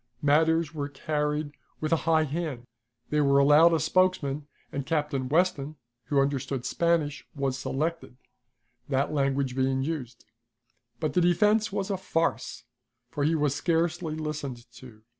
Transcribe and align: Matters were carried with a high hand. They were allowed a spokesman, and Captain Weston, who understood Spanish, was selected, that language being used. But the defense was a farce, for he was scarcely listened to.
Matters 0.23 0.73
were 0.73 0.89
carried 0.89 1.51
with 1.79 1.91
a 1.93 2.09
high 2.09 2.23
hand. 2.23 2.65
They 3.11 3.21
were 3.21 3.37
allowed 3.37 3.71
a 3.71 3.79
spokesman, 3.79 4.47
and 4.71 4.83
Captain 4.83 5.29
Weston, 5.29 5.75
who 6.05 6.19
understood 6.19 6.65
Spanish, 6.65 7.23
was 7.35 7.55
selected, 7.55 8.17
that 8.89 9.13
language 9.13 9.55
being 9.55 9.83
used. 9.83 10.25
But 10.99 11.13
the 11.13 11.21
defense 11.21 11.71
was 11.71 11.91
a 11.91 11.97
farce, 11.97 12.63
for 13.11 13.23
he 13.23 13.35
was 13.35 13.53
scarcely 13.53 14.15
listened 14.15 14.65
to. 14.77 15.03